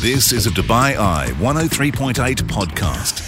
[0.00, 2.14] This is a Dubai Eye 103.8
[2.44, 3.20] podcast.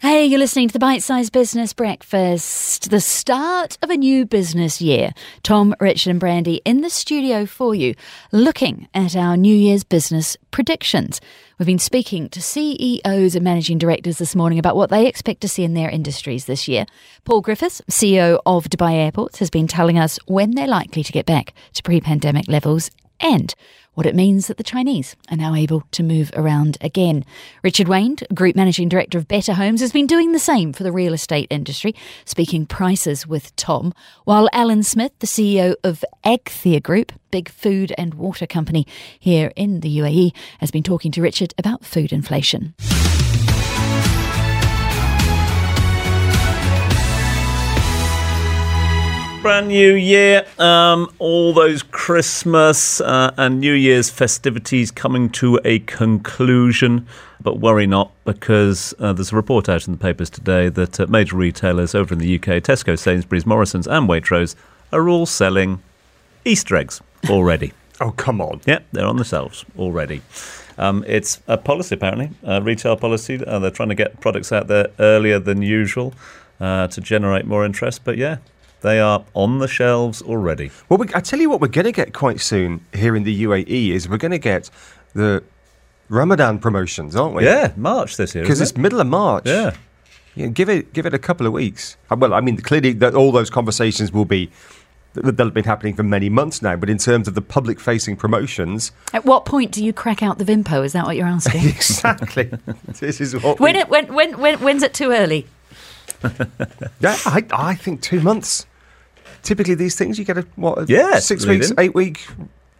[0.00, 4.80] Hey, you're listening to the Bite Size Business Breakfast, the start of a new business
[4.80, 5.10] year.
[5.42, 7.94] Tom, Richard, and Brandy in the studio for you,
[8.32, 11.20] looking at our New Year's business predictions.
[11.58, 15.48] We've been speaking to CEOs and managing directors this morning about what they expect to
[15.48, 16.86] see in their industries this year.
[17.26, 21.26] Paul Griffiths, CEO of Dubai Airports, has been telling us when they're likely to get
[21.26, 22.90] back to pre pandemic levels
[23.20, 23.54] and
[23.98, 27.24] what it means that the Chinese are now able to move around again.
[27.64, 30.92] Richard Wayne, Group Managing Director of Better Homes, has been doing the same for the
[30.92, 33.92] real estate industry, speaking prices with Tom,
[34.24, 38.86] while Alan Smith, the CEO of Agthia Group, big food and water company
[39.18, 42.74] here in the UAE, has been talking to Richard about food inflation.
[49.42, 50.44] Brand new year.
[50.58, 57.06] Um, all those Christmas uh, and New Year's festivities coming to a conclusion.
[57.40, 61.06] But worry not, because uh, there's a report out in the papers today that uh,
[61.06, 64.56] major retailers over in the UK, Tesco, Sainsbury's, Morrison's, and Waitrose,
[64.92, 65.82] are all selling
[66.44, 67.72] Easter eggs already.
[68.00, 68.60] oh, come on.
[68.66, 70.22] Yeah, they're on the shelves already.
[70.78, 73.44] Um, it's a policy, apparently, a retail policy.
[73.44, 76.14] Uh, they're trying to get products out there earlier than usual
[76.60, 78.04] uh, to generate more interest.
[78.04, 78.38] But yeah,
[78.80, 80.70] they are on the shelves already.
[80.88, 83.42] Well, we, I tell you what, we're going to get quite soon here in the
[83.44, 84.70] UAE is we're going to get
[85.14, 85.42] the
[86.08, 87.44] Ramadan promotions, aren't we?
[87.44, 88.44] Yeah, March this year.
[88.44, 89.44] because it's middle of March.
[89.46, 89.74] yeah.
[90.34, 91.96] Yeah, give it give it a couple of weeks.
[92.10, 94.46] Uh, Well, I mean, clearly that all those conversations will be
[95.14, 96.76] th- they'll have been happening for many months now.
[96.76, 100.44] But in terms of the public-facing promotions, At what point do you crack out the
[100.44, 100.84] Vimto?
[100.84, 101.66] Is that what you're asking?
[101.68, 102.52] exactly,
[103.00, 103.58] this is what.
[103.58, 105.46] when, we, it, when, when, when, when's it too early?
[107.00, 108.66] yeah, I, I think two months.
[109.42, 110.78] Typically, these things you get a what?
[110.78, 112.26] a Yeah, six weeks, eight week.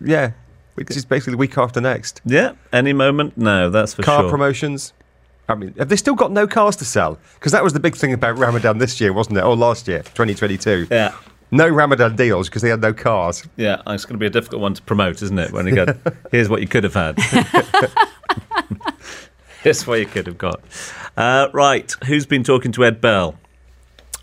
[0.01, 0.33] Yeah,
[0.75, 2.21] which is basically the week after next.
[2.25, 4.31] Yeah, any moment now, that's for car sure.
[4.31, 4.93] promotions.
[5.49, 7.19] I mean, have they still got no cars to sell?
[7.35, 9.45] Because that was the big thing about Ramadan this year, wasn't it?
[9.45, 10.89] Or last year, 2022.
[10.91, 11.15] yeah.
[11.51, 13.43] No Ramadan deals because they had no cars.
[13.57, 15.51] Yeah, it's going to be a difficult one to promote, isn't it?
[15.51, 15.87] When you go,
[16.31, 17.17] here's what you could have had.
[19.63, 20.61] here's what you could have got.
[21.17, 23.37] Uh, right, who's been talking to Ed Bell?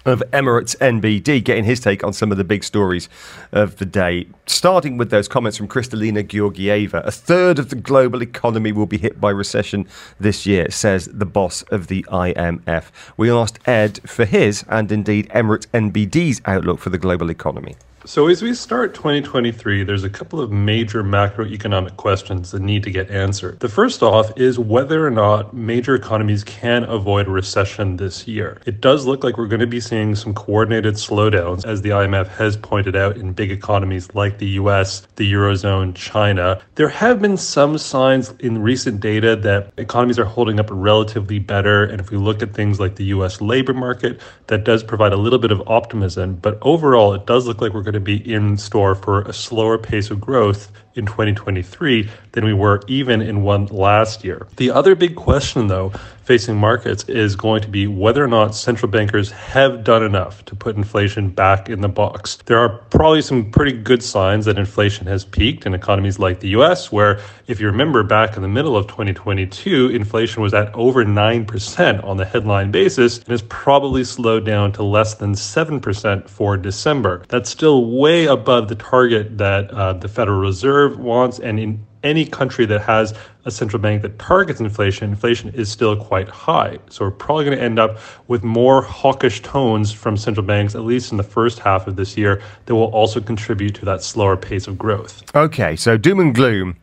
[0.06, 3.09] Of Emirates NBD, getting his take on some of the big stories
[3.51, 4.28] of the day.
[4.46, 7.03] Starting with those comments from Kristalina Georgieva.
[7.03, 9.88] A third of the global economy will be hit by recession
[10.19, 12.91] this year, says the boss of the IMF.
[13.17, 17.75] We asked Ed for his and indeed Emirates NBD's outlook for the global economy.
[18.08, 22.92] So, as we start 2023, there's a couple of major macroeconomic questions that need to
[22.92, 23.60] get answered.
[23.62, 28.62] The first off is whether or not major economies can avoid a recession this year.
[28.68, 32.28] It does look like we're going to be seeing some coordinated slowdowns, as the IMF
[32.28, 36.62] has pointed out, in big economies like the US, the Eurozone, China.
[36.76, 41.84] There have been some signs in recent data that economies are holding up relatively better.
[41.84, 45.18] And if we look at things like the US labor market, that does provide a
[45.18, 46.36] little bit of optimism.
[46.36, 49.78] But overall, it does look like we're going to be in store for a slower
[49.78, 54.48] pace of growth in 2023 than we were even in one last year.
[54.58, 55.92] The other big question, though,
[56.26, 60.56] facing markets is going to be whether or not central bankers have done enough to
[60.56, 62.38] put inflation back in the box.
[62.46, 66.50] There are probably some pretty good signs that inflation has peaked in economies like the
[66.50, 71.06] US, where, if you remember back in the middle of 2022, inflation was at over
[71.06, 76.58] 9% on the headline basis and has probably slowed down to less than 7% for
[76.58, 77.24] December.
[77.28, 82.25] That's still way above the target that uh, the Federal Reserve wants, and in any
[82.25, 83.13] country that has
[83.46, 86.78] a central bank that targets inflation, inflation is still quite high.
[86.90, 87.97] So we're probably going to end up
[88.28, 92.16] with more hawkish tones from central banks, at least in the first half of this
[92.18, 95.23] year, that will also contribute to that slower pace of growth.
[95.35, 96.78] Okay, so doom and gloom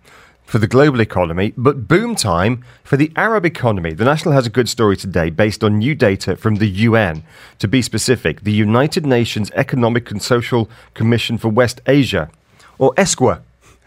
[0.45, 3.95] for the global economy, but boom time for the Arab economy.
[3.95, 7.23] The National has a good story today based on new data from the UN.
[7.61, 12.31] To be specific, the United Nations Economic and Social Commission for West Asia,
[12.79, 13.41] or ESCWA.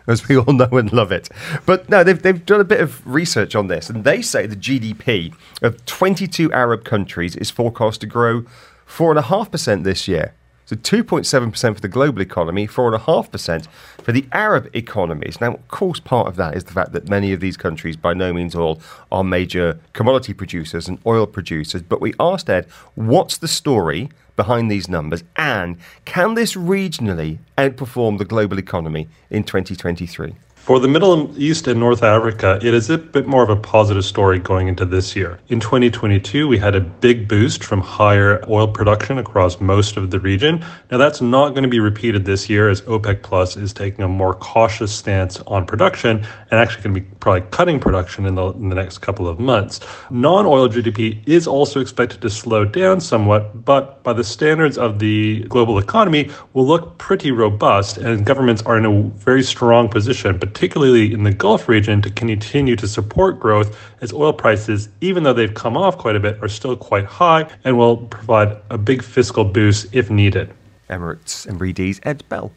[0.07, 1.29] As we all know and love it.
[1.65, 4.55] But no, they've, they've done a bit of research on this, and they say the
[4.55, 8.43] GDP of 22 Arab countries is forecast to grow
[8.87, 10.33] 4.5% this year.
[10.65, 13.67] So 2.7% for the global economy, 4.5%
[14.01, 15.39] for the Arab economies.
[15.39, 18.15] Now, of course, part of that is the fact that many of these countries, by
[18.15, 18.81] no means all,
[19.11, 21.83] are major commodity producers and oil producers.
[21.83, 22.65] But we asked Ed,
[22.95, 25.23] what's the story behind these numbers?
[25.35, 30.35] And can this regionally outperform the global economy in 2023?
[30.65, 34.03] For the Middle East and North Africa, it is a bit more of a positive
[34.03, 35.39] story going into this year.
[35.47, 40.19] In 2022, we had a big boost from higher oil production across most of the
[40.19, 40.65] region.
[40.89, 44.07] Now, that's not going to be repeated this year as OPEC Plus is taking a
[44.07, 48.47] more cautious stance on production and actually going to be probably cutting production in the,
[48.53, 49.81] in the next couple of months.
[50.09, 54.97] Non oil GDP is also expected to slow down somewhat, but by the standards of
[54.97, 60.39] the global economy, will look pretty robust, and governments are in a very strong position,
[60.55, 65.33] particularly in the Gulf region, to continue to support growth as oil prices, even though
[65.33, 69.03] they've come off quite a bit, are still quite high and will provide a big
[69.03, 70.53] fiscal boost if needed.
[70.89, 72.51] Emirates NBD's Ed Bell.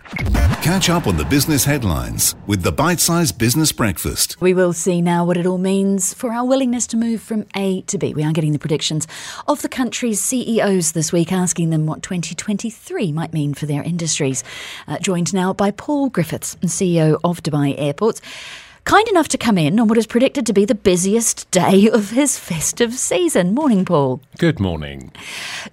[0.62, 4.40] Catch up on the business headlines with the bite sized Business Breakfast.
[4.40, 7.82] We will see now what it all means for our willingness to move from A
[7.82, 8.14] to B.
[8.14, 9.06] We are getting the predictions
[9.46, 14.44] of the country's CEOs this week, asking them what 2023 might mean for their industries.
[14.86, 18.20] Uh, joined now by Paul Griffiths, CEO of Dubai Airports
[18.88, 22.08] kind enough to come in on what is predicted to be the busiest day of
[22.08, 23.54] his festive season.
[23.54, 24.22] Morning, Paul.
[24.38, 25.12] Good morning.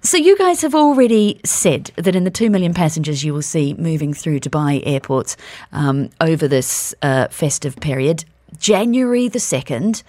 [0.02, 3.72] So, you guys have already said that in the 2 million passengers you will see
[3.78, 5.38] moving through Dubai airports
[5.72, 8.26] um, over this uh, festive period,
[8.58, 10.02] January the 2nd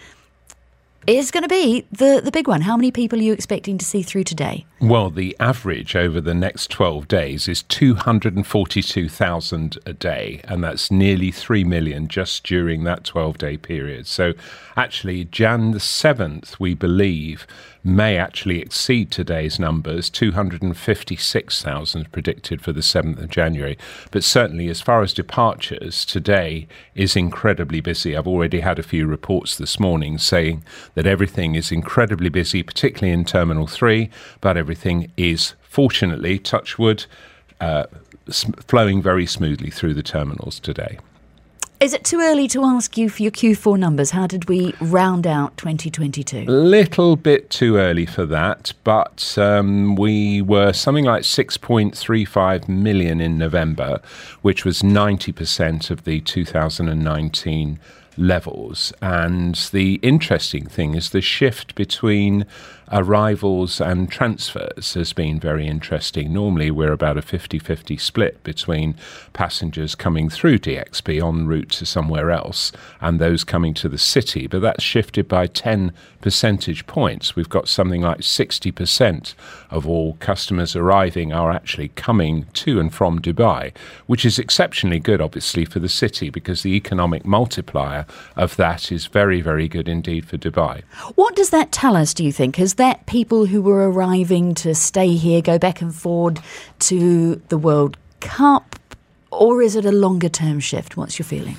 [1.08, 2.62] is going to be the, the big one.
[2.62, 4.66] How many people are you expecting to see through today?
[4.82, 11.32] Well, the average over the next 12 days is 242,000 a day, and that's nearly
[11.32, 14.06] 3 million just during that 12 day period.
[14.06, 14.34] So,
[14.76, 17.48] actually, Jan the 7th, we believe,
[17.84, 23.78] may actually exceed today's numbers 256,000 predicted for the 7th of January.
[24.12, 28.16] But certainly, as far as departures, today is incredibly busy.
[28.16, 30.64] I've already had a few reports this morning saying
[30.96, 34.10] that everything is incredibly busy, particularly in Terminal 3,
[34.42, 37.06] but everything is, fortunately, touch wood,
[37.60, 37.86] uh,
[38.68, 41.00] flowing very smoothly through the terminals today.
[41.80, 44.10] Is it too early to ask you for your Q4 numbers?
[44.10, 46.46] How did we round out 2022?
[46.48, 53.22] A little bit too early for that, but um, we were something like 6.35 million
[53.22, 54.02] in November,
[54.42, 57.80] which was 90% of the 2019
[58.18, 58.92] levels.
[59.00, 62.48] And the interesting thing is the shift between
[62.92, 66.34] arrivals and transfers has been very interesting.
[66.34, 68.96] Normally, we're about a 50 50 split between
[69.34, 74.48] passengers coming through DXB en route to somewhere else and those coming to the city,
[74.48, 77.36] but that's shifted by 10 percentage points.
[77.36, 79.34] We've got something like 60%
[79.70, 83.76] of all customers arriving are actually coming to and from Dubai,
[84.08, 88.06] which is exceptionally good, obviously, for the city because the economic multiplier
[88.36, 90.84] of that is very, very good indeed for Dubai.
[91.16, 92.60] What does that tell us, do you think?
[92.60, 96.40] Is that people who were arriving to stay here, go back and forward
[96.80, 98.76] to the World Cup,
[99.32, 100.98] or is it a longer term shift?
[100.98, 101.58] What's your feeling?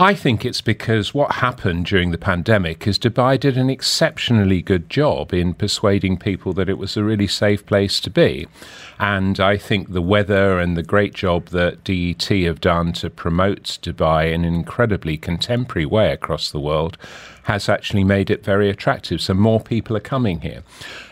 [0.00, 4.88] I think it's because what happened during the pandemic is Dubai did an exceptionally good
[4.88, 8.46] job in persuading people that it was a really safe place to be.
[9.00, 13.80] And I think the weather and the great job that DET have done to promote
[13.82, 16.96] Dubai in an incredibly contemporary way across the world
[17.48, 19.22] has actually made it very attractive.
[19.22, 20.62] So more people are coming here.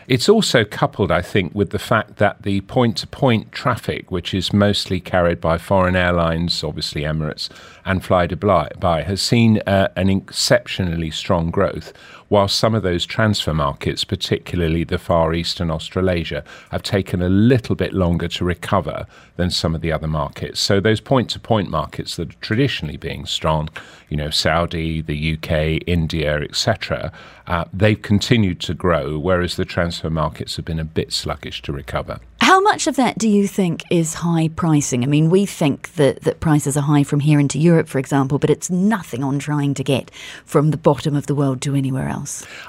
[0.07, 4.35] It's also coupled, I think, with the fact that the point to point traffic, which
[4.35, 7.49] is mostly carried by foreign airlines, obviously Emirates
[7.85, 11.91] and Fly Dubai, has seen uh, an exceptionally strong growth,
[12.29, 17.29] while some of those transfer markets, particularly the Far East and Australasia, have taken a
[17.29, 19.05] little bit longer to recover
[19.37, 20.59] than some of the other markets.
[20.59, 23.69] So those point to point markets that are traditionally being strong,
[24.09, 27.11] you know, Saudi, the UK, India, etc.,
[27.47, 31.71] uh, they've continued to grow, whereas the transfer markets have been a bit sluggish to
[31.71, 32.19] recover.
[32.41, 35.03] How much of that do you think is high pricing?
[35.03, 38.39] I mean, we think that, that prices are high from here into Europe, for example,
[38.39, 40.11] but it's nothing on trying to get
[40.45, 42.16] from the bottom of the world to anywhere else.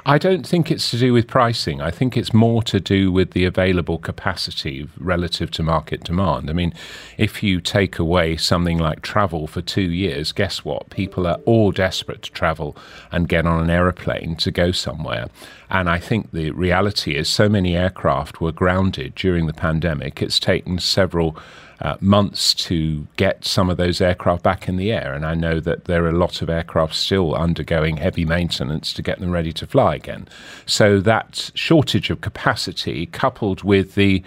[0.06, 1.80] I don't think it's to do with pricing.
[1.80, 6.50] I think it's more to do with the available capacity relative to market demand.
[6.50, 6.72] I mean,
[7.16, 10.90] if you take away something like travel for two years, guess what?
[10.90, 12.76] People are all desperate to travel
[13.10, 15.28] and get on an aeroplane to go somewhere.
[15.70, 20.22] And I think the reality is so many aircraft were grounded during the pandemic.
[20.22, 21.36] It's taken several
[21.80, 25.14] uh, months to get some of those aircraft back in the air.
[25.14, 29.02] And I know that there are a lot of aircraft still undergoing heavy maintenance to
[29.02, 30.28] get them ready to fly again.
[30.66, 34.23] So that shortage of capacity, coupled with the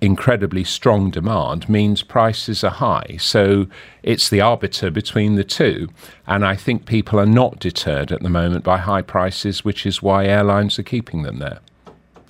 [0.00, 3.16] incredibly strong demand means prices are high.
[3.18, 3.66] So
[4.02, 5.88] it's the arbiter between the two.
[6.26, 10.02] And I think people are not deterred at the moment by high prices, which is
[10.02, 11.60] why airlines are keeping them there.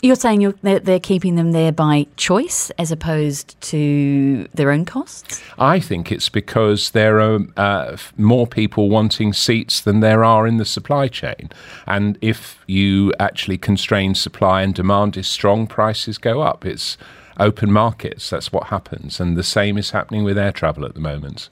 [0.04, 4.84] You're saying you're, they're, they're keeping them there by choice as opposed to their own
[4.84, 5.42] costs?
[5.58, 10.58] I think it's because there are uh, more people wanting seats than there are in
[10.58, 11.48] the supply chain.
[11.86, 16.66] And if you actually constrain supply and demand is strong, prices go up.
[16.66, 16.98] It's
[17.40, 18.28] open markets.
[18.28, 19.20] That's what happens.
[19.20, 21.48] And the same is happening with air travel at the moment.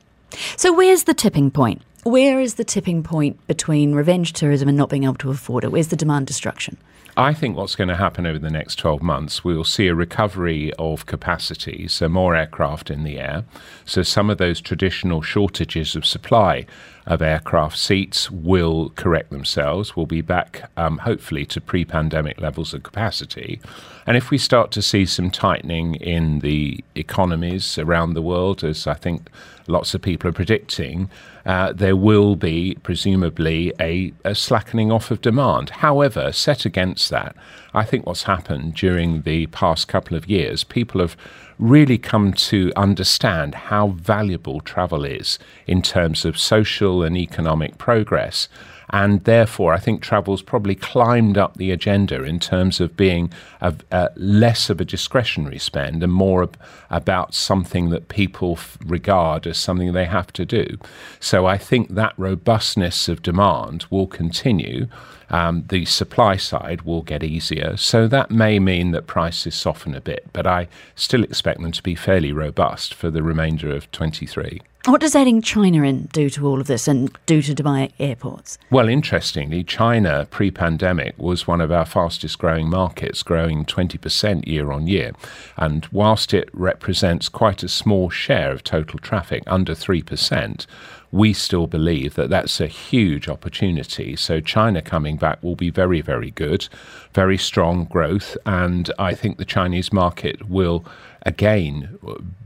[0.59, 1.81] So, where's the tipping point?
[2.03, 5.73] Where is the tipping point between revenge tourism and not being able to afford it?
[5.73, 6.77] Where's the demand destruction?
[7.17, 10.73] I think what's going to happen over the next 12 months, we'll see a recovery
[10.79, 13.45] of capacity, so more aircraft in the air.
[13.85, 16.65] So some of those traditional shortages of supply
[17.07, 19.95] of aircraft seats will correct themselves.
[19.95, 23.61] We'll be back, um, hopefully, to pre pandemic levels of capacity.
[24.07, 28.87] And if we start to see some tightening in the economies around the world, as
[28.87, 29.29] I think
[29.69, 31.09] lots of people are predicting,
[31.47, 35.71] uh, there will be presumably a, a, slackening off of demand.
[35.71, 37.35] However, set against that,
[37.75, 41.17] I think what's happened during the past couple of years, people have
[41.59, 48.49] really come to understand how valuable travel is in terms of social and economic progress.
[48.93, 53.33] And therefore, I think travel's probably climbed up the agenda in terms of being
[53.63, 56.59] a, a less of a discretionary spend and more ab-
[56.91, 60.79] about something that people f- regard as something they have to do.
[61.21, 64.89] So I think that robustness of demand will continue.
[65.33, 67.77] Um, the supply side will get easier.
[67.77, 71.83] So that may mean that prices soften a bit, but I still expect them to
[71.83, 74.61] be fairly robust for the remainder of 23.
[74.87, 78.59] What does adding China in do to all of this and do to Dubai airports?
[78.69, 84.73] Well, interestingly, China pre pandemic was one of our fastest growing markets, growing 20% year
[84.73, 85.13] on year.
[85.57, 90.67] And whilst it represents quite a small share of total traffic, under 3%,
[91.13, 94.17] we still believe that that's a huge opportunity.
[94.17, 96.69] So China coming back will be very, very good,
[97.13, 100.85] very strong growth, and I think the Chinese market will
[101.25, 101.99] again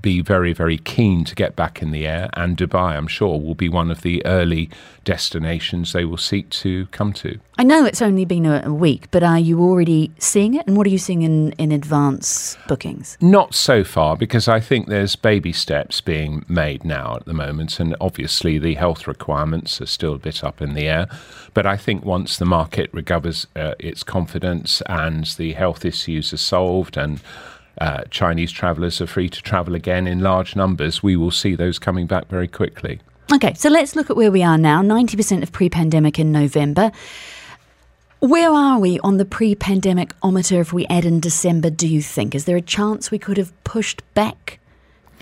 [0.07, 2.31] be very, very keen to get back in the air.
[2.35, 4.71] And Dubai, I'm sure, will be one of the early
[5.05, 7.41] destinations they will seek to come to.
[7.59, 10.65] I know it's only been a, a week, but are you already seeing it?
[10.67, 13.19] And what are you seeing in, in advance bookings?
[13.21, 17.81] Not so far, because I think there's baby steps being made now at the moment.
[17.81, 21.09] And obviously, the health requirements are still a bit up in the air.
[21.53, 26.37] But I think once the market recovers uh, its confidence and the health issues are
[26.37, 27.21] solved and
[27.81, 31.79] uh, Chinese travellers are free to travel again in large numbers, we will see those
[31.79, 33.01] coming back very quickly.
[33.33, 36.93] Okay, so let's look at where we are now 90% of pre pandemic in November.
[38.21, 42.01] Where are we on the pre pandemic ometer if we add in December, do you
[42.01, 42.35] think?
[42.35, 44.59] Is there a chance we could have pushed back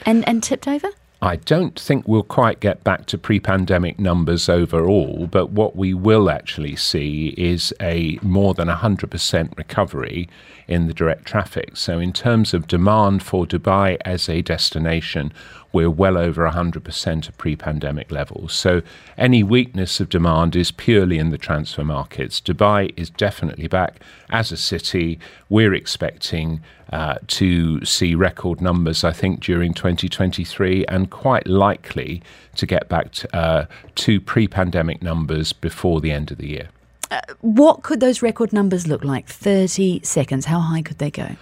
[0.07, 0.89] and, and tipped over?
[1.25, 5.95] I don't think we'll quite get back to pre pandemic numbers overall, but what we
[5.95, 10.29] will actually see is a more than 100% recovery
[10.69, 11.79] in the direct traffic.
[11.79, 15.33] So, in terms of demand for Dubai as a destination,
[15.73, 18.53] we're well over 100% of pre pandemic levels.
[18.53, 18.83] So,
[19.17, 22.39] any weakness of demand is purely in the transfer markets.
[22.39, 25.19] Dubai is definitely back as a city.
[25.49, 26.61] We're expecting
[26.95, 32.23] uh, to see record numbers, I think, during 2023, and quite likely
[32.55, 36.69] to get back to, uh, to pre pandemic numbers before the end of the year.
[37.11, 39.27] Uh, what could those record numbers look like?
[39.27, 40.45] 30 seconds.
[40.45, 41.35] How high could they go?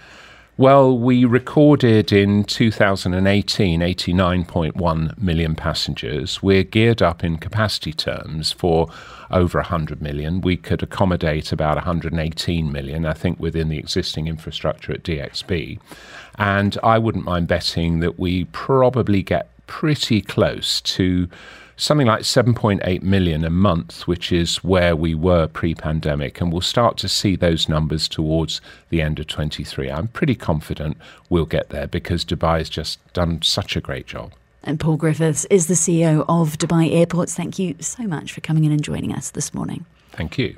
[0.55, 6.43] Well, we recorded in 2018 89.1 million passengers.
[6.43, 8.87] We're geared up in capacity terms for
[9.31, 10.41] over 100 million.
[10.41, 15.79] We could accommodate about 118 million, I think, within the existing infrastructure at DXB.
[16.37, 21.27] And I wouldn't mind betting that we probably get pretty close to
[21.77, 26.39] something like 7.8 million a month, which is where we were pre pandemic.
[26.41, 29.89] And we'll start to see those numbers towards the end of 23.
[29.89, 30.97] I'm pretty confident
[31.29, 34.33] we'll get there because Dubai has just done such a great job.
[34.63, 37.35] And Paul Griffiths is the CEO of Dubai Airports.
[37.35, 39.85] Thank you so much for coming in and joining us this morning.
[40.11, 40.57] Thank you.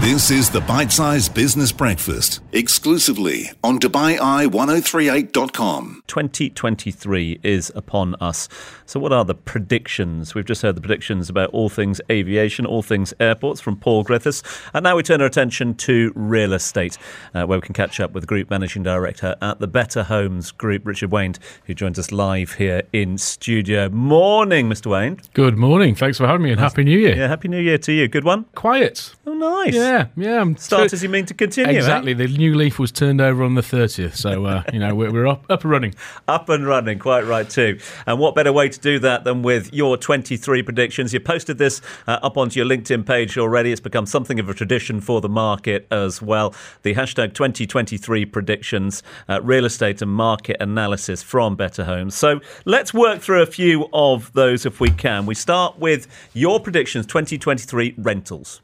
[0.00, 6.02] This is the Bite Size Business Breakfast, exclusively on DubaiEye1038.com.
[6.08, 8.48] 2023 is upon us.
[8.86, 10.34] So, what are the predictions?
[10.34, 14.42] We've just heard the predictions about all things aviation, all things airports from Paul Griffiths.
[14.74, 16.98] And now we turn our attention to real estate,
[17.32, 20.84] uh, where we can catch up with Group Managing Director at the Better Homes Group,
[20.86, 23.88] Richard Wayne, who joins us live here in studio.
[23.88, 24.90] Morning, Mr.
[24.90, 25.20] Wayne.
[25.34, 25.94] Good morning.
[25.94, 27.14] Thanks for having me and Happy New Year.
[27.16, 28.08] Yeah, Happy New Year to you.
[28.08, 28.46] Good one?
[28.56, 29.14] Quiet.
[29.26, 29.74] Oh, nice.
[29.74, 30.40] Yeah, yeah.
[30.40, 31.72] I'm Start as you mean to continue.
[31.74, 31.76] eh?
[31.78, 32.14] Exactly.
[32.14, 34.16] The new leaf was turned over on the 30th.
[34.16, 35.94] So, uh, you know, we're, we're up, up and running.
[36.28, 37.78] Up and running, quite right too.
[38.06, 41.12] And what better way to do that than with your 23 predictions?
[41.12, 43.72] You posted this uh, up onto your LinkedIn page already.
[43.72, 46.54] It's become something of a tradition for the market as well.
[46.82, 52.14] The hashtag 2023 predictions, uh, real estate and market analysis from Better Homes.
[52.14, 55.26] So let's work through a few of those if we can.
[55.26, 58.60] We start with your predictions 2023 rentals.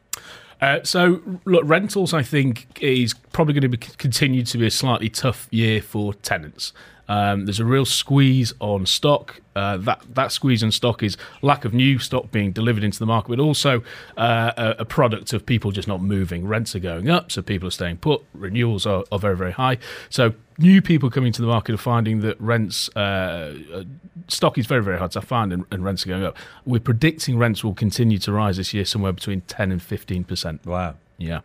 [0.60, 4.70] Uh, so, look, rentals, I think, is probably going to be, continue to be a
[4.70, 6.72] slightly tough year for tenants.
[7.08, 9.40] Um, there's a real squeeze on stock.
[9.56, 13.06] Uh, that that squeeze on stock is lack of new stock being delivered into the
[13.06, 13.82] market, but also
[14.16, 16.46] uh, a, a product of people just not moving.
[16.46, 18.22] Rents are going up, so people are staying put.
[18.34, 19.78] Renewals are, are very very high.
[20.10, 23.84] So new people coming to the market are finding that rents uh, uh,
[24.28, 26.36] stock is very very hard to find, and, and rents are going up.
[26.64, 30.64] We're predicting rents will continue to rise this year, somewhere between ten and fifteen percent.
[30.66, 30.94] Wow.
[31.16, 31.40] Yeah.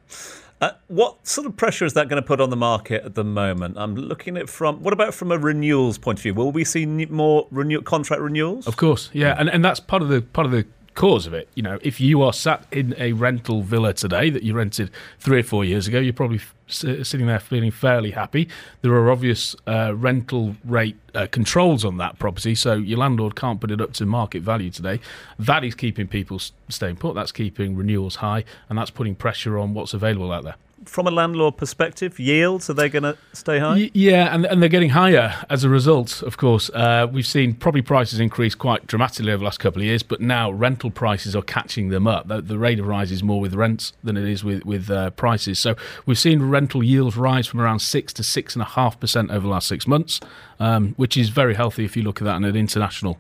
[0.63, 3.23] Uh, what sort of pressure is that going to put on the market at the
[3.25, 3.75] moment?
[3.77, 6.33] I'm looking at from what about from a renewals point of view?
[6.33, 8.65] Will we see more renew- contract renewals?
[8.65, 10.65] Of course, yeah, and and that's part of the part of the
[10.95, 11.49] cause of it.
[11.55, 14.89] You know, if you are sat in a rental villa today that you rented
[15.19, 18.47] three or four years ago, you're probably sitting there feeling fairly happy.
[18.81, 23.59] There are obvious uh, rental rate uh, controls on that property, so your landlord can't
[23.59, 24.99] put it up to market value today.
[25.37, 26.39] That is keeping people
[26.69, 27.15] staying put.
[27.15, 30.55] That's keeping renewals high, and that's putting pressure on what's available out there.
[30.85, 33.89] From a landlord perspective, yields are they going to stay high?
[33.93, 36.69] Yeah, and, and they're getting higher as a result, of course.
[36.71, 40.19] Uh, we've seen property prices increase quite dramatically over the last couple of years, but
[40.19, 42.27] now rental prices are catching them up.
[42.27, 45.11] The, the rate of rise is more with rents than it is with, with uh,
[45.11, 45.57] prices.
[45.57, 49.87] So we've seen rental yields rise from around 6 to 6.5% over the last six
[49.87, 50.21] months,
[50.59, 53.19] um, which is very healthy if you look at that on an international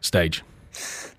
[0.00, 0.44] stage.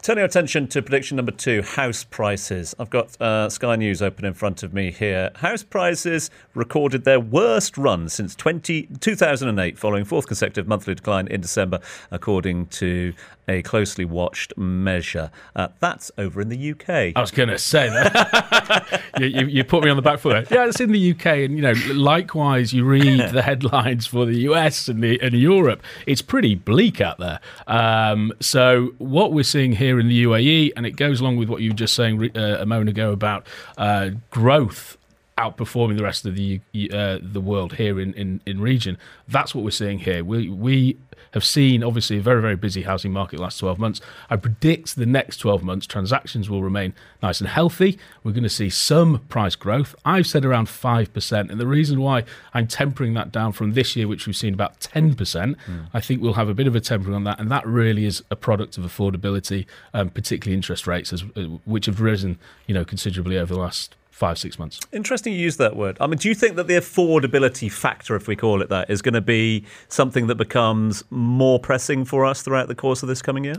[0.06, 2.76] Turning our attention to prediction number two, house prices.
[2.78, 5.32] I've got uh, Sky News open in front of me here.
[5.38, 11.42] House prices recorded their worst run since 20, 2008, following fourth consecutive monthly decline in
[11.42, 11.80] December,
[12.12, 13.16] according to
[13.48, 15.32] a closely watched measure.
[15.56, 17.14] Uh, that's over in the UK.
[17.16, 19.02] I was going to say that.
[19.20, 20.50] you, you, you put me on the back foot.
[20.50, 24.38] Yeah, it's in the UK, and you know, likewise, you read the headlines for the
[24.50, 25.82] US and, the, and Europe.
[26.06, 27.40] It's pretty bleak out there.
[27.68, 31.62] Um, so what we're seeing here in the UAE, and it goes along with what
[31.62, 33.46] you were just saying uh, a moment ago about
[33.78, 34.98] uh, growth
[35.38, 36.62] outperforming the rest of the
[36.94, 38.98] uh, the world here in, in, in region.
[39.28, 40.24] That's what we're seeing here.
[40.24, 40.98] We we
[41.36, 44.02] have seen obviously a very very busy housing market last 12 months.
[44.30, 48.00] I predict the next 12 months transactions will remain nice and healthy.
[48.24, 49.94] We're going to see some price growth.
[50.04, 54.08] I've said around 5% and the reason why I'm tempering that down from this year
[54.08, 55.56] which we've seen about 10%,
[55.94, 58.24] I think we'll have a bit of a tempering on that and that really is
[58.32, 62.86] a product of affordability, um, particularly interest rates as, uh, which have risen, you know,
[62.86, 64.80] considerably over the last five six months.
[64.94, 65.98] Interesting you use that word.
[66.00, 69.02] I mean, do you think that the affordability factor, if we call it that, is
[69.02, 73.22] going to be something that becomes more pressing for us throughout the course of this
[73.22, 73.58] coming year?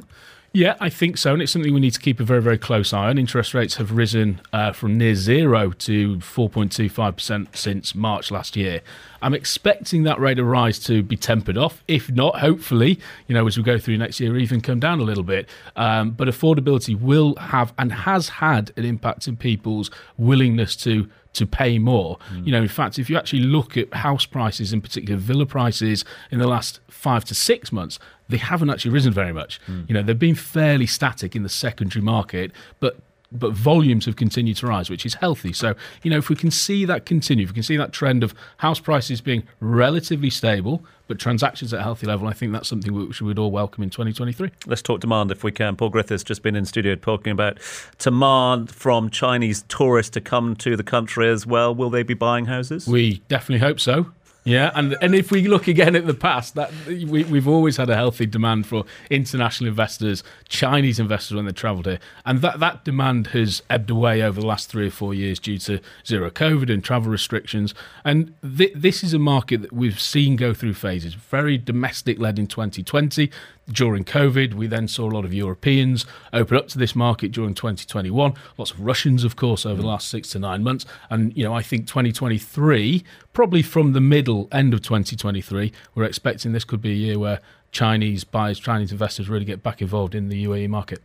[0.56, 2.94] Yeah, I think so, and it's something we need to keep a very, very close
[2.94, 3.18] eye on.
[3.18, 8.80] Interest rates have risen uh, from near zero to 4.25% since March last year.
[9.20, 11.84] I'm expecting that rate of rise to be tempered off.
[11.88, 15.02] If not, hopefully, you know, as we go through next year, even come down a
[15.02, 15.46] little bit.
[15.76, 21.46] Um, but affordability will have and has had an impact in people's willingness to to
[21.46, 22.18] pay more.
[22.33, 22.46] Mm.
[22.46, 26.05] You know, in fact, if you actually look at house prices, in particular villa prices,
[26.31, 29.61] in the last five to six months, they haven't actually risen very much.
[29.66, 29.88] Mm.
[29.88, 32.99] You know, they've been fairly static in the secondary market, but
[33.38, 35.53] but volumes have continued to rise, which is healthy.
[35.53, 38.22] So, you know, if we can see that continue, if we can see that trend
[38.22, 42.68] of house prices being relatively stable, but transactions at a healthy level, I think that's
[42.68, 44.51] something which we would all welcome in 2023.
[44.66, 45.77] Let's talk demand if we can.
[45.77, 47.59] Paul Griffiths just been in studio talking about
[47.99, 51.75] demand from Chinese tourists to come to the country as well.
[51.75, 52.87] Will they be buying houses?
[52.87, 54.12] We definitely hope so.
[54.46, 57.90] Yeah, and and if we look again at the past, that we, we've always had
[57.90, 62.85] a healthy demand for international investors, Chinese investors when they travelled here, and that that
[62.85, 66.72] demand has ebbed away over the last three or four years due to zero COVID
[66.72, 67.74] and travel restrictions.
[68.04, 71.14] And th- this is a market that we've seen go through phases.
[71.14, 73.32] Very domestic led in 2020.
[73.70, 77.52] During COVID, we then saw a lot of Europeans open up to this market during
[77.52, 78.35] 2021.
[78.57, 80.87] Lots of Russians, of course, over the last six to nine months.
[81.11, 83.02] And, you know, I think 2023,
[83.33, 87.40] probably from the middle end of 2023, we're expecting this could be a year where
[87.72, 91.02] Chinese buyers, Chinese investors really get back involved in the UAE market.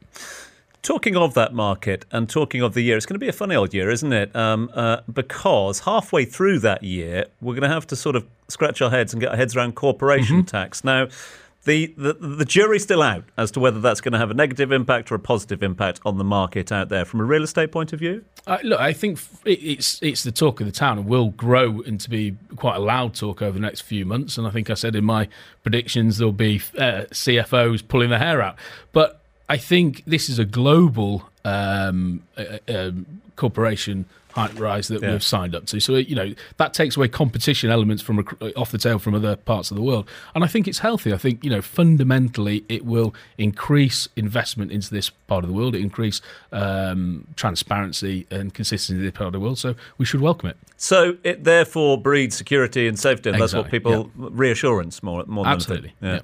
[0.84, 3.56] Talking of that market and talking of the year, it's going to be a funny
[3.56, 4.36] old year, isn't it?
[4.36, 8.82] Um, uh, because halfway through that year, we're going to have to sort of scratch
[8.82, 10.84] our heads and get our heads around corporation tax.
[10.84, 11.08] Now,
[11.63, 15.12] The, the jury's still out as to whether that's going to have a negative impact
[15.12, 18.00] or a positive impact on the market out there from a real estate point of
[18.00, 18.26] view.
[18.47, 22.10] Uh, look, I think it's it's the talk of the town and will grow into
[22.10, 24.39] be quite a loud talk over the next few months.
[24.39, 25.28] And I think I said in my
[25.62, 28.56] predictions there'll be uh, CFOs pulling their hair out.
[28.91, 32.91] But I think this is a global um, uh,
[33.36, 35.12] corporation height rise that yeah.
[35.12, 35.80] we've signed up to.
[35.80, 39.72] So you know that takes away competition elements from off the tail from other parts
[39.72, 41.13] of the world, and I think it's healthy.
[41.13, 45.76] I think you know fundamentally it will increase investment into this part of the world,
[45.76, 49.58] it increase um, transparency and consistency in this part of the world.
[49.58, 50.58] So we should welcome it.
[50.78, 53.62] So it therefore breeds security and safety, and exactly.
[53.62, 54.30] that's what people yeah.
[54.32, 55.94] reassurance more more than absolutely.
[56.02, 56.20] Yeah.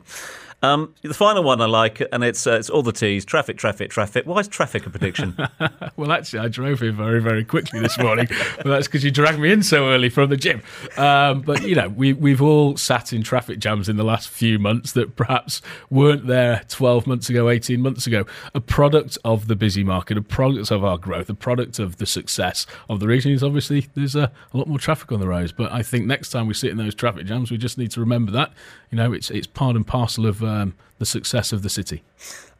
[0.63, 3.91] Um, the final one I like, and it's uh, it's all the T's: traffic, traffic,
[3.91, 4.25] traffic.
[4.25, 5.37] Why is traffic a prediction?
[5.97, 9.37] well, actually, I drove here very, very quickly this morning, but that's because you dragged
[9.39, 10.63] me in so early from the gym.
[10.97, 14.57] Um, but you know, we we've all sat in traffic jams in the last few
[14.57, 18.25] months that perhaps weren't there 12 months ago, 18 months ago.
[18.55, 22.07] A product of the busy market, a product of our growth, a product of the
[22.07, 25.51] success of the region is obviously there's a, a lot more traffic on the roads.
[25.51, 27.99] But I think next time we sit in those traffic jams, we just need to
[27.99, 28.53] remember that
[28.91, 32.03] you know it's it's part and parcel of um, the success of the city.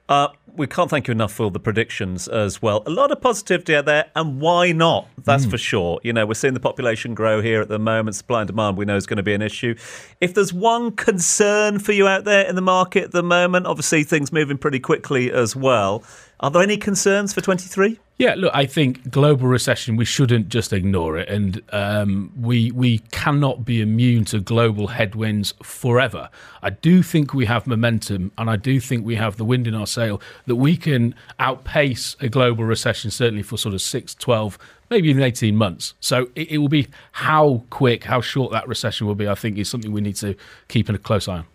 [0.09, 2.81] Uh, we can't thank you enough for all the predictions as well.
[2.85, 5.07] A lot of positivity out there, and why not?
[5.23, 5.51] That's mm.
[5.51, 5.99] for sure.
[6.01, 8.15] You know, we're seeing the population grow here at the moment.
[8.15, 9.75] Supply and demand, we know, is going to be an issue.
[10.21, 14.03] If there's one concern for you out there in the market at the moment, obviously
[14.03, 16.03] things moving pretty quickly as well.
[16.39, 17.99] Are there any concerns for 23?
[18.19, 22.99] Yeah, look, I think global recession we shouldn't just ignore it, and um, we we
[23.11, 26.29] cannot be immune to global headwinds forever.
[26.63, 29.75] I do think we have momentum, and I do think we have the wind in
[29.75, 34.57] our sail that we can outpace a global recession certainly for sort of six, 12,
[34.89, 35.93] maybe even 18 months.
[35.99, 39.27] So it, it will be how quick, how short that recession will be.
[39.27, 40.35] I think is something we need to
[40.69, 41.45] keep a close eye on.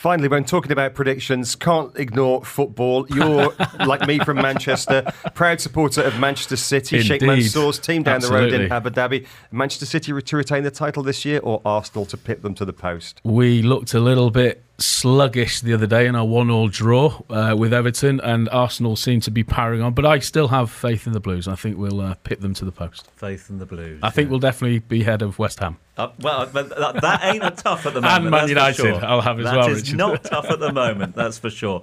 [0.00, 3.06] Finally, when talking about predictions, can't ignore football.
[3.10, 3.52] You're,
[3.86, 5.02] like me, from Manchester,
[5.34, 6.96] proud supporter of Manchester City.
[6.96, 7.06] Indeed.
[7.06, 8.50] Sheikh Mansour's team down Absolutely.
[8.50, 9.26] the road in Abu Dhabi.
[9.52, 12.72] Manchester City to retain the title this year or Arsenal to pit them to the
[12.72, 13.20] post?
[13.24, 17.72] We looked a little bit sluggish the other day in our one-all draw uh, with
[17.72, 19.94] Everton, and Arsenal seem to be powering on.
[19.94, 21.46] But I still have faith in the Blues.
[21.48, 23.10] I think we'll uh, pit them to the post.
[23.12, 24.00] Faith in the Blues.
[24.02, 24.30] I think yeah.
[24.30, 25.78] we'll definitely be ahead of West Ham.
[25.96, 28.22] Uh, well, that, that, ain't tough at the moment.
[28.22, 29.04] and Man United, sure.
[29.04, 29.68] I'll have as that well.
[29.68, 31.14] That is not tough at the moment.
[31.14, 31.82] That's for sure.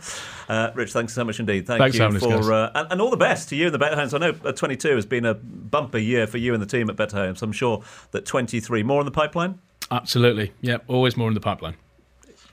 [0.49, 1.67] Uh, Rich, thanks so much indeed.
[1.67, 3.95] Thank thanks you for uh, and, and, all the best to you and the Better
[3.95, 4.13] Homes.
[4.13, 6.95] I know uh, 22 has been a bumper year for you and the team at
[6.95, 7.43] Better Homes.
[7.43, 9.59] I'm sure that 23 more in the pipeline.
[9.91, 10.51] Absolutely.
[10.61, 11.75] Yeah, always more in the pipeline.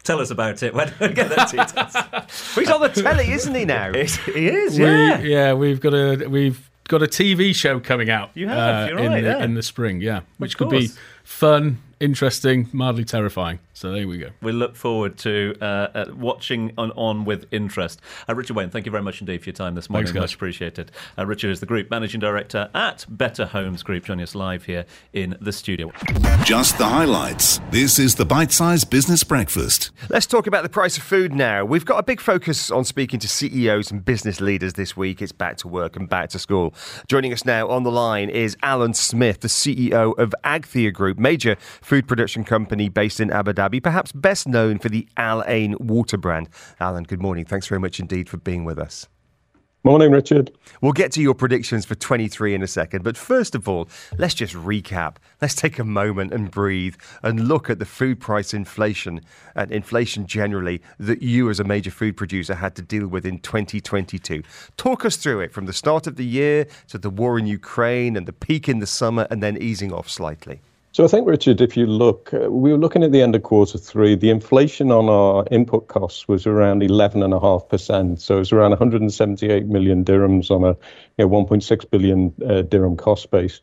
[0.05, 0.75] Tell us about it.
[0.75, 2.55] When we get that details.
[2.55, 3.93] He's on the telly, isn't he now?
[3.93, 4.79] he is.
[4.79, 5.21] Yeah.
[5.21, 8.31] We, yeah, we've got a we've got a TV show coming out.
[8.35, 8.91] You have.
[8.91, 9.45] Uh, in, right, the, yeah.
[9.45, 10.03] in the spring.
[10.03, 10.91] Yeah, which could be
[11.25, 13.61] fun, interesting, mildly terrifying.
[13.77, 14.31] So there we go.
[14.41, 18.01] We look forward to uh, uh, watching on, on with interest.
[18.29, 20.07] Uh, Richard Wayne, thank you very much indeed for your time this morning.
[20.07, 20.23] Thanks, guys.
[20.23, 20.93] Much appreciated.
[21.19, 24.87] Uh, Richard is the Group Managing Director at Better Homes Group, joining us live here
[25.13, 25.91] in the studio.
[26.45, 27.61] Just the highlights.
[27.73, 29.91] This is the Bite Size Business Breakfast.
[30.09, 31.65] Let's talk about the price of food now.
[31.65, 35.21] We've got a big focus on speaking to CEOs and business leaders this week.
[35.21, 36.75] It's back to work and back to school.
[37.09, 41.57] Joining us now on the line is Alan Smith, the CEO of Agthia Group, major
[41.83, 45.77] food production company based in Abu Dhabi, perhaps best best known for the Al Ain
[45.79, 46.49] water brand.
[46.81, 47.45] Alan, good morning.
[47.45, 49.07] Thanks very much indeed for being with us.
[49.85, 50.51] Morning, Richard.
[50.81, 54.35] We'll get to your predictions for 23 in a second, but first of all, let's
[54.35, 55.19] just recap.
[55.41, 59.21] Let's take a moment and breathe and look at the food price inflation
[59.55, 63.39] and inflation generally that you, as a major food producer, had to deal with in
[63.39, 64.43] 2022.
[64.77, 68.17] Talk us through it from the start of the year to the war in Ukraine
[68.17, 70.61] and the peak in the summer and then easing off slightly.
[70.95, 73.43] So I think, Richard, if you look, uh, we were looking at the end of
[73.43, 78.21] quarter three, the inflation on our input costs was around 11.5%.
[78.21, 80.77] So it was around 178 million dirhams on a
[81.19, 83.61] you know, 1.6 billion uh, dirham cost base.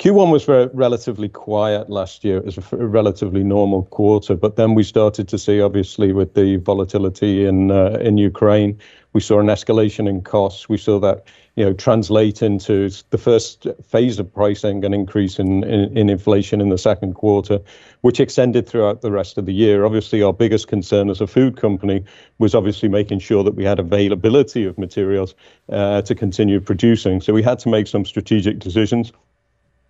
[0.00, 2.36] Q1 was very, relatively quiet last year.
[2.36, 6.56] It was a, relatively normal quarter, but then we started to see, obviously, with the
[6.56, 8.78] volatility in uh, in Ukraine,
[9.14, 10.68] we saw an escalation in costs.
[10.68, 11.24] We saw that
[11.56, 16.60] you know translate into the first phase of pricing, an increase in, in, in inflation
[16.60, 17.58] in the second quarter,
[18.02, 19.84] which extended throughout the rest of the year.
[19.84, 22.04] Obviously, our biggest concern as a food company
[22.38, 25.34] was obviously making sure that we had availability of materials
[25.70, 27.20] uh, to continue producing.
[27.22, 29.12] So we had to make some strategic decisions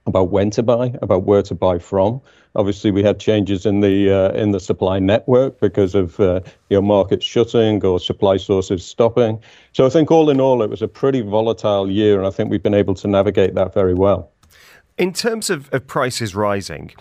[0.06, 2.20] about when to buy, about where to buy from.
[2.54, 6.40] Obviously, we had changes in the uh, in the supply network because of uh,
[6.70, 9.40] you know shutting or supply sources stopping.
[9.72, 12.50] So I think all in all, it was a pretty volatile year, and I think
[12.50, 14.30] we've been able to navigate that very well.
[14.96, 16.92] In terms of, of prices rising,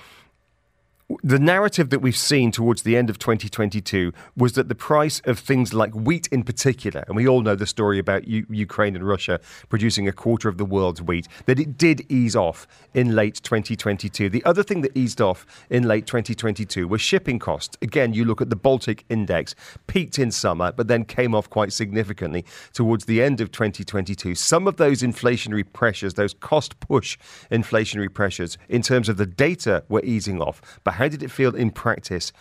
[1.22, 5.38] the narrative that we've seen towards the end of 2022 was that the price of
[5.38, 9.08] things like wheat in particular, and we all know the story about U- Ukraine and
[9.08, 9.40] Russia
[9.70, 14.30] producing a quarter of the world's wheat, that it did ease off in late 2022.
[14.30, 17.78] The other thing that eased off in late 2022 was shipping costs.
[17.84, 19.54] Again, you look at the Baltic Index,
[19.86, 24.34] peaked in summer, but then came off quite significantly towards the end of 2022.
[24.34, 27.16] Some of those inflationary pressures, those cost push
[27.52, 30.80] inflationary pressures, in terms of the data, were easing off.
[30.84, 32.32] But how did it feel in practice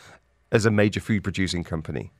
[0.50, 2.12] as a major food producing company?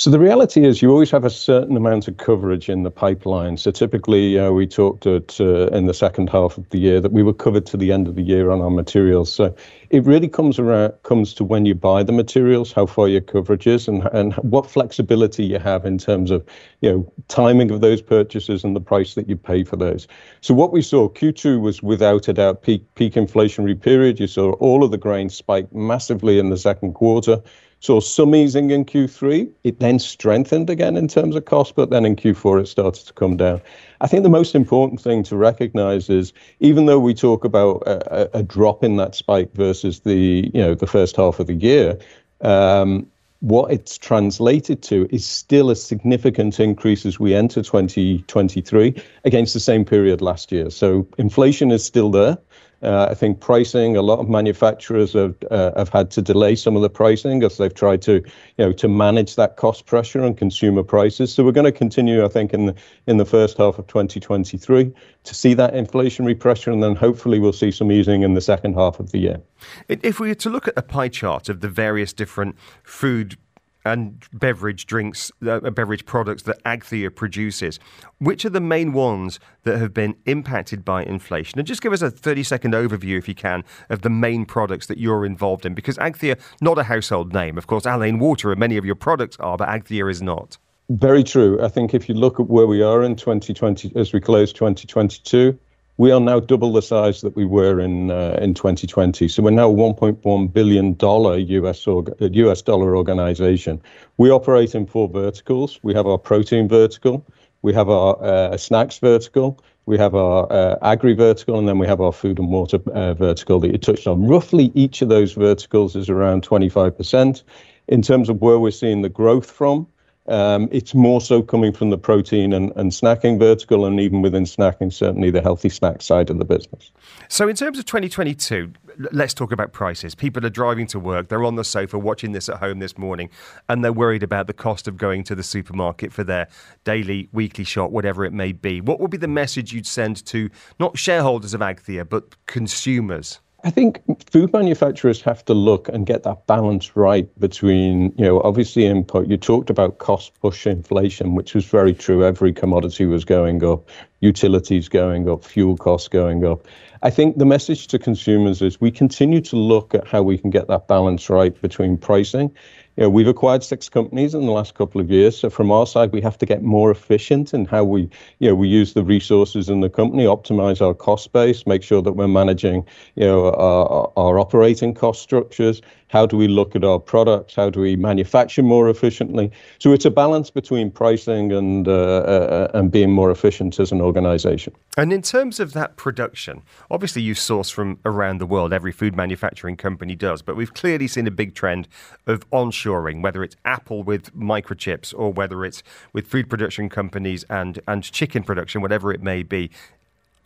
[0.00, 3.58] So the reality is, you always have a certain amount of coverage in the pipeline.
[3.58, 7.12] So typically, uh, we talked at, uh, in the second half of the year that
[7.12, 9.30] we were covered to the end of the year on our materials.
[9.30, 9.54] So
[9.90, 13.66] it really comes around comes to when you buy the materials, how far your coverage
[13.66, 16.46] is, and and what flexibility you have in terms of
[16.80, 20.08] you know timing of those purchases and the price that you pay for those.
[20.40, 24.18] So what we saw Q2 was without a doubt peak peak inflationary period.
[24.18, 27.42] You saw all of the grains spike massively in the second quarter.
[27.80, 29.50] Saw some easing in Q3.
[29.64, 33.12] It then strengthened again in terms of cost, but then in Q4 it started to
[33.14, 33.60] come down.
[34.02, 38.38] I think the most important thing to recognize is even though we talk about a,
[38.38, 41.98] a drop in that spike versus the you know the first half of the year,
[42.42, 43.06] um,
[43.40, 49.60] what it's translated to is still a significant increase as we enter 2023 against the
[49.60, 50.68] same period last year.
[50.68, 52.36] So inflation is still there.
[52.82, 56.76] Uh, I think pricing, a lot of manufacturers have uh, have had to delay some
[56.76, 58.24] of the pricing as they've tried to, you
[58.58, 61.32] know, to manage that cost pressure on consumer prices.
[61.32, 62.74] So we're going to continue, I think, in the
[63.06, 64.92] in the first half of 2023
[65.24, 68.74] to see that inflationary pressure, and then hopefully we'll see some easing in the second
[68.74, 69.40] half of the year.
[69.88, 73.36] If we were to look at a pie chart of the various different food
[73.84, 77.78] and beverage drinks, uh, beverage products that Agthia produces.
[78.18, 81.58] Which are the main ones that have been impacted by inflation?
[81.58, 84.86] And just give us a 30 second overview, if you can, of the main products
[84.86, 85.74] that you're involved in.
[85.74, 87.56] Because Agthia, not a household name.
[87.56, 90.58] Of course, Al-Ain Water and many of your products are, but Agthia is not.
[90.90, 91.60] Very true.
[91.62, 95.56] I think if you look at where we are in 2020, as we close 2022,
[96.00, 99.28] we are now double the size that we were in uh, in 2020.
[99.28, 103.82] So we're now a 1.1 billion dollar US US dollar organization.
[104.16, 105.78] We operate in four verticals.
[105.82, 107.22] We have our protein vertical,
[107.60, 111.86] we have our uh, snacks vertical, we have our uh, agri vertical, and then we
[111.86, 114.26] have our food and water uh, vertical that you touched on.
[114.26, 117.42] Roughly each of those verticals is around 25%.
[117.88, 119.86] In terms of where we're seeing the growth from,
[120.26, 124.44] um, it's more so coming from the protein and, and snacking vertical, and even within
[124.44, 126.92] snacking, certainly the healthy snack side of the business.
[127.28, 128.72] So, in terms of 2022,
[129.12, 130.14] let's talk about prices.
[130.14, 133.30] People are driving to work, they're on the sofa watching this at home this morning,
[133.68, 136.48] and they're worried about the cost of going to the supermarket for their
[136.84, 138.80] daily, weekly shop, whatever it may be.
[138.80, 143.40] What would be the message you'd send to not shareholders of Agthia, but consumers?
[143.62, 148.40] I think food manufacturers have to look and get that balance right between, you know,
[148.40, 149.28] obviously input.
[149.28, 152.24] You talked about cost push inflation, which was very true.
[152.24, 153.88] Every commodity was going up,
[154.20, 156.66] utilities going up, fuel costs going up.
[157.02, 160.50] I think the message to consumers is we continue to look at how we can
[160.50, 162.54] get that balance right between pricing
[163.00, 165.38] you know, we've acquired six companies in the last couple of years.
[165.38, 168.10] So from our side, we have to get more efficient in how we,
[168.40, 172.02] you know, we use the resources in the company, optimize our cost base, make sure
[172.02, 172.84] that we're managing,
[173.14, 177.54] you know, our, our operating cost structures, how do we look at our products?
[177.54, 179.50] How do we manufacture more efficiently?
[179.78, 184.00] So it's a balance between pricing and uh, uh, and being more efficient as an
[184.00, 184.74] organization.
[184.96, 188.72] And in terms of that production, obviously you source from around the world.
[188.72, 191.86] Every food manufacturing company does, but we've clearly seen a big trend
[192.26, 192.44] of
[192.90, 198.42] whether it's Apple with microchips or whether it's with food production companies and and chicken
[198.42, 199.70] production, whatever it may be.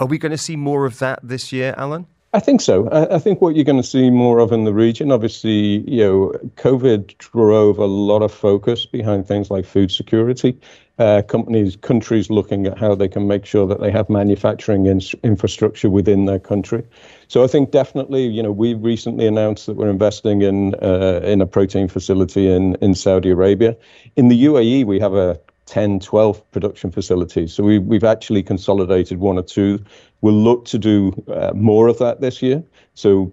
[0.00, 2.06] Are we going to see more of that this year, Alan?
[2.34, 2.88] I think so.
[2.88, 6.04] I, I, think what you're going to see more of in the region, obviously, you
[6.04, 10.58] know, COVID drove a lot of focus behind things like food security.
[10.98, 15.00] Uh, companies, countries looking at how they can make sure that they have manufacturing in,
[15.22, 16.82] infrastructure within their country.
[17.28, 21.40] So I think definitely, you know, we recently announced that we're investing in uh, in
[21.40, 23.76] a protein facility in in Saudi Arabia.
[24.16, 27.52] In the UAE, we have a 10, 12 production facilities.
[27.52, 29.82] So we, we've actually consolidated one or two.
[30.20, 32.62] We'll look to do uh, more of that this year.
[32.94, 33.32] So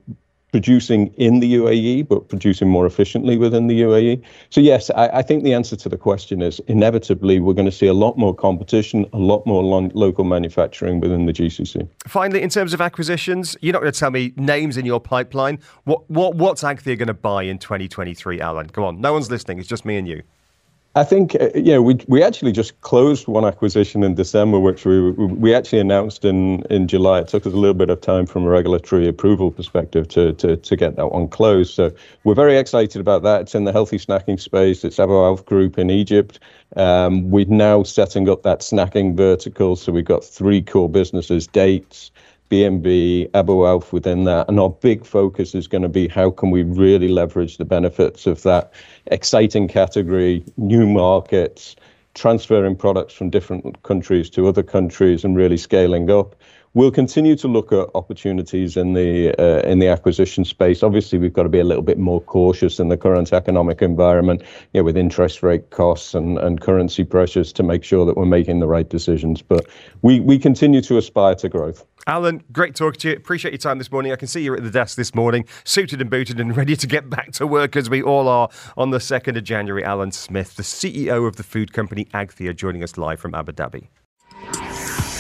[0.52, 4.22] producing in the UAE, but producing more efficiently within the UAE.
[4.50, 7.72] So, yes, I, I, think the answer to the question is inevitably we're going to
[7.72, 11.88] see a lot more competition, a lot more lo- local manufacturing within the GCC.
[12.06, 15.60] Finally, in terms of acquisitions, you're not going to tell me names in your pipeline.
[15.86, 18.70] What, what, what's Agthia going to buy in 2023, Alan?
[18.70, 19.60] Come on, no one's listening.
[19.60, 20.22] It's just me and you.
[20.94, 24.84] I think uh, you know we we actually just closed one acquisition in December, which
[24.84, 27.20] we we actually announced in in July.
[27.20, 30.58] It took us a little bit of time from a regulatory approval perspective to to
[30.58, 31.74] to get that one closed.
[31.74, 31.92] So
[32.26, 33.42] we're very excited about that.
[33.42, 34.84] It's in the healthy snacking space.
[34.84, 36.40] It's Abu Auf Group in Egypt.
[36.76, 39.78] Um, we're now setting up that snacking vertical.
[39.78, 42.12] So we've got three core businesses: dates.
[42.52, 44.50] B&B, Abu Auf within that.
[44.50, 48.28] And our big focus is going to be how can we really leverage the benefits
[48.28, 48.74] of that
[49.08, 51.78] exciting category, new markets,
[52.14, 56.36] transferring products from different countries to other countries and really scaling up.
[56.74, 60.84] We'll continue to look at opportunities in the uh, in the acquisition space.
[60.84, 64.42] Obviously, we've got to be a little bit more cautious in the current economic environment,
[64.74, 68.26] you know, with interest rate costs and, and currency pressures to make sure that we're
[68.26, 69.42] making the right decisions.
[69.42, 69.68] But
[70.02, 71.86] we, we continue to aspire to growth.
[72.08, 73.16] Alan, great talking to you.
[73.18, 74.14] Appreciate your time this morning.
[74.14, 76.88] I can see you're at the desk this morning, suited and booted and ready to
[76.88, 79.84] get back to work as we all are on the 2nd of January.
[79.84, 83.90] Alan Smith, the CEO of the food company Agthia, joining us live from Abu Dhabi.